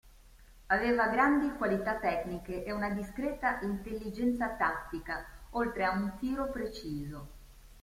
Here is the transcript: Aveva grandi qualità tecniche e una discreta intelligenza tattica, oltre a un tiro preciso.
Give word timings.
Aveva 0.65 1.09
grandi 1.09 1.47
qualità 1.57 1.93
tecniche 1.99 2.63
e 2.63 2.71
una 2.71 2.89
discreta 2.89 3.59
intelligenza 3.61 4.49
tattica, 4.55 5.23
oltre 5.51 5.85
a 5.85 5.91
un 5.91 6.13
tiro 6.17 6.49
preciso. 6.49 7.27